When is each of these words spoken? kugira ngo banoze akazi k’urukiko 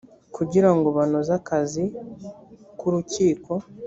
kugira 0.35 0.69
ngo 0.75 0.87
banoze 0.97 1.31
akazi 1.39 1.83
k’urukiko 2.79 3.51